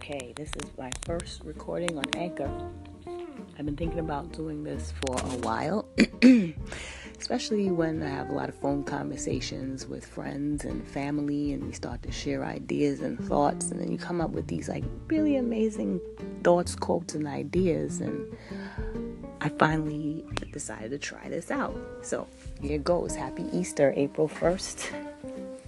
Okay, 0.00 0.32
this 0.36 0.50
is 0.54 0.70
my 0.78 0.92
first 1.04 1.42
recording 1.42 1.98
on 1.98 2.04
Anchor. 2.14 2.48
I've 3.58 3.66
been 3.66 3.76
thinking 3.76 3.98
about 3.98 4.32
doing 4.32 4.62
this 4.62 4.92
for 5.02 5.16
a 5.16 5.38
while, 5.38 5.88
especially 7.18 7.72
when 7.72 8.00
I 8.04 8.08
have 8.08 8.30
a 8.30 8.32
lot 8.32 8.48
of 8.48 8.54
phone 8.54 8.84
conversations 8.84 9.88
with 9.88 10.06
friends 10.06 10.64
and 10.64 10.86
family, 10.86 11.52
and 11.52 11.64
we 11.64 11.72
start 11.72 12.04
to 12.04 12.12
share 12.12 12.44
ideas 12.44 13.00
and 13.00 13.18
thoughts, 13.18 13.72
and 13.72 13.80
then 13.80 13.90
you 13.90 13.98
come 13.98 14.20
up 14.20 14.30
with 14.30 14.46
these 14.46 14.68
like 14.68 14.84
really 15.08 15.34
amazing 15.34 16.00
thoughts, 16.44 16.76
quotes, 16.76 17.16
and 17.16 17.26
ideas. 17.26 18.00
And 18.00 18.24
I 19.40 19.48
finally 19.48 20.24
decided 20.52 20.92
to 20.92 20.98
try 20.98 21.28
this 21.28 21.50
out. 21.50 21.76
So 22.02 22.28
here 22.62 22.78
goes. 22.78 23.16
Happy 23.16 23.46
Easter, 23.52 23.92
April 23.96 24.28
1st 24.28 25.07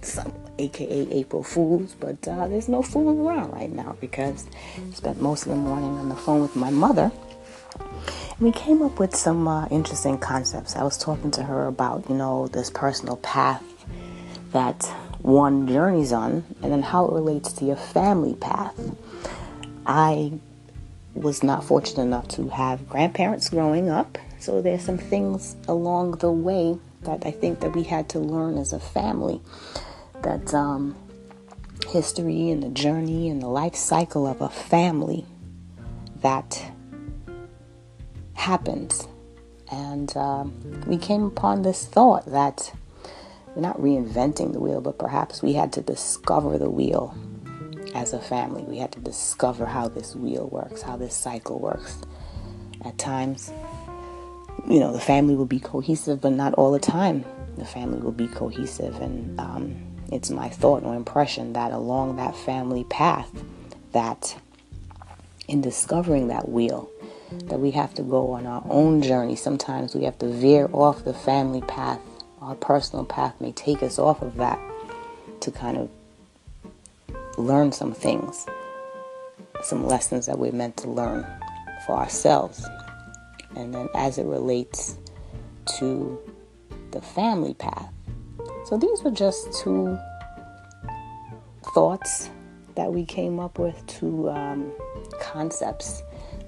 some 0.05 0.33
aka 0.57 1.07
April 1.11 1.43
Fools, 1.43 1.95
but 1.99 2.27
uh, 2.27 2.47
there's 2.47 2.67
no 2.67 2.81
fooling 2.81 3.19
around 3.19 3.51
right 3.51 3.71
now 3.71 3.95
because 3.99 4.45
I 4.77 4.93
spent 4.93 5.21
most 5.21 5.43
of 5.43 5.49
the 5.49 5.57
morning 5.57 5.97
on 5.97 6.09
the 6.09 6.15
phone 6.15 6.41
with 6.41 6.55
my 6.55 6.69
mother. 6.69 7.11
We 8.39 8.51
came 8.51 8.81
up 8.81 8.99
with 8.99 9.15
some 9.15 9.47
uh, 9.47 9.67
interesting 9.67 10.17
concepts. 10.17 10.75
I 10.75 10.83
was 10.83 10.97
talking 10.97 11.31
to 11.31 11.43
her 11.43 11.67
about, 11.67 12.09
you 12.09 12.15
know, 12.15 12.47
this 12.47 12.69
personal 12.69 13.17
path 13.17 13.63
that 14.51 14.83
one 15.21 15.67
journeys 15.67 16.11
on 16.11 16.43
and 16.61 16.71
then 16.71 16.81
how 16.81 17.05
it 17.05 17.13
relates 17.13 17.53
to 17.53 17.65
your 17.65 17.75
family 17.75 18.33
path. 18.35 18.73
I 19.85 20.33
was 21.13 21.43
not 21.43 21.63
fortunate 21.63 22.03
enough 22.03 22.27
to 22.29 22.49
have 22.49 22.87
grandparents 22.89 23.49
growing 23.49 23.89
up, 23.89 24.17
so 24.39 24.61
there's 24.61 24.83
some 24.83 24.97
things 24.97 25.55
along 25.67 26.13
the 26.13 26.31
way 26.31 26.79
that 27.03 27.25
I 27.25 27.31
think 27.31 27.59
that 27.59 27.75
we 27.75 27.83
had 27.83 28.09
to 28.09 28.19
learn 28.19 28.57
as 28.57 28.73
a 28.73 28.79
family 28.79 29.41
that 30.23 30.53
um, 30.53 30.95
history 31.87 32.49
and 32.49 32.63
the 32.63 32.69
journey 32.69 33.29
and 33.29 33.41
the 33.41 33.47
life 33.47 33.75
cycle 33.75 34.27
of 34.27 34.41
a 34.41 34.49
family 34.49 35.25
that 36.21 36.63
happens. 38.33 39.07
And 39.71 40.15
um, 40.17 40.83
we 40.87 40.97
came 40.97 41.23
upon 41.23 41.61
this 41.61 41.85
thought 41.85 42.25
that 42.25 42.73
we're 43.55 43.61
not 43.61 43.77
reinventing 43.79 44.53
the 44.53 44.59
wheel, 44.59 44.81
but 44.81 44.97
perhaps 44.97 45.41
we 45.41 45.53
had 45.53 45.73
to 45.73 45.81
discover 45.81 46.57
the 46.57 46.69
wheel 46.69 47.15
as 47.93 48.13
a 48.13 48.19
family. 48.19 48.63
We 48.63 48.77
had 48.77 48.91
to 48.93 48.99
discover 48.99 49.65
how 49.65 49.87
this 49.87 50.15
wheel 50.15 50.47
works, 50.49 50.81
how 50.81 50.97
this 50.97 51.15
cycle 51.15 51.59
works. 51.59 52.01
At 52.83 52.97
times, 52.97 53.51
you 54.67 54.79
know, 54.79 54.91
the 54.91 54.99
family 54.99 55.35
will 55.35 55.45
be 55.45 55.59
cohesive, 55.59 56.21
but 56.21 56.31
not 56.31 56.53
all 56.55 56.71
the 56.71 56.79
time. 56.79 57.25
The 57.57 57.65
family 57.65 57.99
will 57.99 58.11
be 58.11 58.27
cohesive, 58.27 58.99
and 59.01 59.39
um, 59.39 59.90
it's 60.11 60.29
my 60.29 60.49
thought 60.49 60.83
or 60.83 60.93
impression 60.95 61.53
that 61.53 61.71
along 61.71 62.17
that 62.17 62.35
family 62.35 62.83
path, 62.83 63.31
that 63.93 64.37
in 65.47 65.61
discovering 65.61 66.27
that 66.27 66.49
wheel, 66.49 66.89
that 67.45 67.59
we 67.59 67.71
have 67.71 67.93
to 67.93 68.03
go 68.03 68.31
on 68.31 68.45
our 68.45 68.63
own 68.69 69.01
journey. 69.01 69.35
Sometimes 69.35 69.95
we 69.95 70.03
have 70.03 70.19
to 70.19 70.27
veer 70.27 70.69
off 70.73 71.05
the 71.05 71.13
family 71.13 71.61
path. 71.61 71.99
Our 72.41 72.55
personal 72.55 73.05
path 73.05 73.39
may 73.39 73.53
take 73.53 73.81
us 73.81 73.97
off 73.97 74.21
of 74.21 74.35
that 74.37 74.59
to 75.41 75.51
kind 75.51 75.77
of 75.77 75.89
learn 77.37 77.71
some 77.71 77.93
things, 77.93 78.45
some 79.63 79.85
lessons 79.85 80.25
that 80.25 80.37
we're 80.37 80.51
meant 80.51 80.77
to 80.77 80.89
learn 80.89 81.25
for 81.85 81.95
ourselves. 81.95 82.65
And 83.55 83.73
then 83.73 83.87
as 83.95 84.17
it 84.17 84.25
relates 84.25 84.97
to 85.77 86.19
the 86.91 87.01
family 87.01 87.53
path, 87.53 87.91
so 88.71 88.77
these 88.77 89.03
were 89.03 89.11
just 89.11 89.51
two 89.51 89.99
thoughts 91.73 92.29
that 92.75 92.93
we 92.93 93.03
came 93.03 93.37
up 93.37 93.59
with, 93.59 93.85
two 93.85 94.29
um, 94.29 94.71
concepts 95.19 96.01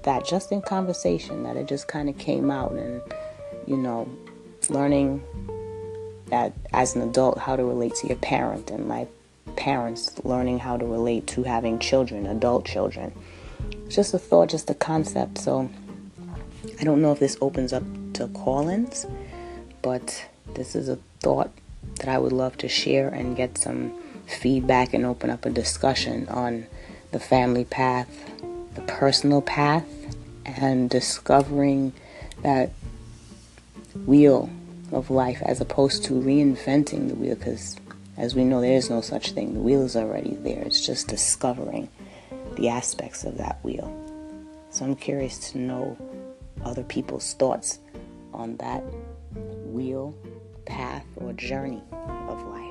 that 0.04 0.24
just 0.24 0.50
in 0.50 0.62
conversation 0.62 1.42
that 1.42 1.58
it 1.58 1.68
just 1.68 1.86
kind 1.86 2.08
of 2.08 2.16
came 2.16 2.50
out 2.50 2.72
and 2.72 3.02
you 3.66 3.76
know 3.76 4.08
learning 4.70 5.22
that 6.30 6.54
as 6.72 6.96
an 6.96 7.02
adult 7.02 7.36
how 7.36 7.56
to 7.56 7.62
relate 7.62 7.94
to 7.96 8.06
your 8.06 8.16
parent 8.16 8.70
and 8.70 8.88
my 8.88 9.06
parents 9.56 10.18
learning 10.24 10.58
how 10.58 10.78
to 10.78 10.86
relate 10.86 11.26
to 11.26 11.42
having 11.42 11.78
children 11.78 12.24
adult 12.24 12.64
children. 12.64 13.12
It's 13.84 13.96
just 13.96 14.14
a 14.14 14.18
thought 14.18 14.48
just 14.48 14.70
a 14.70 14.74
concept 14.74 15.36
so 15.36 15.68
i 16.80 16.84
don't 16.84 17.02
know 17.02 17.12
if 17.12 17.18
this 17.18 17.36
opens 17.42 17.74
up 17.74 17.82
to 18.14 18.28
call-ins 18.28 19.06
but 19.82 20.24
this 20.54 20.74
is 20.74 20.88
a 20.88 20.96
thought 21.20 21.50
that 22.04 22.14
I 22.14 22.18
would 22.18 22.32
love 22.32 22.58
to 22.58 22.68
share 22.68 23.08
and 23.08 23.34
get 23.34 23.56
some 23.56 23.90
feedback 24.26 24.92
and 24.92 25.06
open 25.06 25.30
up 25.30 25.46
a 25.46 25.50
discussion 25.50 26.28
on 26.28 26.66
the 27.12 27.18
family 27.18 27.64
path, 27.64 28.30
the 28.74 28.82
personal 28.82 29.40
path, 29.40 29.86
and 30.44 30.90
discovering 30.90 31.94
that 32.42 32.70
wheel 34.04 34.50
of 34.92 35.08
life 35.08 35.40
as 35.46 35.62
opposed 35.62 36.04
to 36.04 36.12
reinventing 36.12 37.08
the 37.08 37.14
wheel 37.14 37.36
because 37.36 37.76
as 38.18 38.34
we 38.34 38.44
know 38.44 38.60
there 38.60 38.76
is 38.76 38.90
no 38.90 39.00
such 39.00 39.30
thing. 39.30 39.54
The 39.54 39.60
wheel 39.60 39.82
is 39.82 39.96
already 39.96 40.34
there. 40.34 40.60
It's 40.62 40.84
just 40.84 41.08
discovering 41.08 41.88
the 42.56 42.68
aspects 42.68 43.24
of 43.24 43.38
that 43.38 43.64
wheel. 43.64 43.88
So 44.70 44.84
i'm 44.84 44.94
curious 44.94 45.52
to 45.52 45.58
know 45.58 45.96
other 46.64 46.82
people's 46.82 47.32
thoughts 47.34 47.78
on 48.34 48.56
that 48.58 48.82
wheel 49.64 50.14
path 50.66 51.06
or 51.16 51.32
journey 51.32 51.82
of 51.92 52.42
life. 52.46 52.64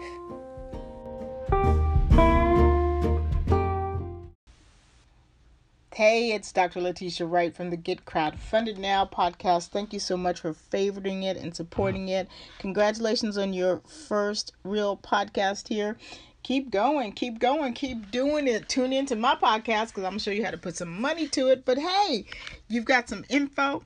Hey, 5.96 6.31
it's 6.31 6.52
Dr. 6.52 6.81
Letitia 6.81 7.28
Wright 7.28 7.56
from 7.56 7.70
the 7.70 7.78
Get 7.78 8.04
Crowdfunded 8.04 8.80
Now 8.80 9.06
podcast. 9.06 9.68
Thank 9.68 9.94
you 9.94 10.00
so 10.00 10.18
much 10.18 10.40
for 10.40 10.52
favoriting 10.52 11.24
it 11.24 11.38
and 11.38 11.56
supporting 11.56 12.09
it. 12.09 12.28
Congratulations 12.58 13.38
on 13.38 13.54
your 13.54 13.80
first 14.08 14.54
real 14.64 14.98
podcast 14.98 15.68
here. 15.68 15.98
Keep 16.42 16.72
going, 16.72 17.12
keep 17.12 17.38
going, 17.38 17.74
keep 17.74 18.10
doing 18.10 18.48
it. 18.48 18.68
Tune 18.68 18.92
into 18.92 19.16
my 19.16 19.36
podcast 19.36 19.90
because 19.90 20.04
I'm 20.04 20.14
going 20.14 20.18
to 20.18 20.24
show 20.24 20.31
you 20.31 20.44
how 20.44 20.50
to 20.50 20.58
put 20.58 20.75
some 20.75 21.00
money 21.00 21.28
to 21.28 21.50
it. 21.50 21.64
But 21.64 21.78
hey, 21.78 22.25
you've 22.68 22.86
got 22.86 23.08
some 23.08 23.24
info 23.30 23.84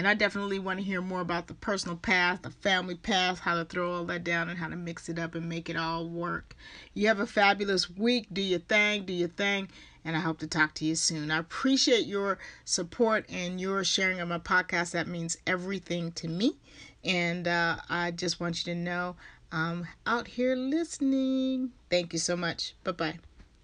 and 0.00 0.08
I 0.08 0.14
definitely 0.14 0.58
want 0.58 0.78
to 0.78 0.82
hear 0.82 1.02
more 1.02 1.20
about 1.20 1.46
the 1.46 1.52
personal 1.52 1.94
path, 1.94 2.40
the 2.40 2.48
family 2.50 2.94
path, 2.94 3.40
how 3.40 3.54
to 3.56 3.66
throw 3.66 3.92
all 3.92 4.04
that 4.06 4.24
down 4.24 4.48
and 4.48 4.58
how 4.58 4.68
to 4.68 4.74
mix 4.74 5.10
it 5.10 5.18
up 5.18 5.34
and 5.34 5.46
make 5.46 5.68
it 5.68 5.76
all 5.76 6.08
work. 6.08 6.56
You 6.94 7.08
have 7.08 7.20
a 7.20 7.26
fabulous 7.26 7.90
week. 7.90 8.26
Do 8.32 8.40
your 8.40 8.60
thing, 8.60 9.04
do 9.04 9.12
your 9.12 9.28
thing. 9.28 9.68
And 10.02 10.16
I 10.16 10.20
hope 10.20 10.38
to 10.38 10.46
talk 10.46 10.72
to 10.76 10.86
you 10.86 10.94
soon. 10.94 11.30
I 11.30 11.36
appreciate 11.36 12.06
your 12.06 12.38
support 12.64 13.26
and 13.28 13.60
your 13.60 13.84
sharing 13.84 14.20
of 14.20 14.28
my 14.28 14.38
podcast. 14.38 14.92
That 14.92 15.06
means 15.06 15.36
everything 15.46 16.12
to 16.12 16.28
me. 16.28 16.56
And 17.04 17.46
uh, 17.46 17.76
I 17.90 18.10
just 18.10 18.40
want 18.40 18.66
you 18.66 18.72
to 18.72 18.80
know 18.80 19.16
I'm 19.52 19.86
out 20.06 20.28
here 20.28 20.56
listening. 20.56 21.72
Thank 21.90 22.14
you 22.14 22.18
so 22.18 22.36
much. 22.36 22.74
Bye 22.84 22.92
bye. 22.92 23.18